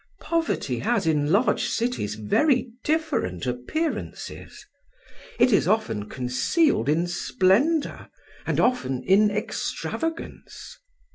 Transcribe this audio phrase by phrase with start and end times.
[0.19, 4.65] Poverty has in large cities very different appearances.
[5.37, 8.09] It is often concealed in splendour
[8.47, 10.79] and often in extravagance.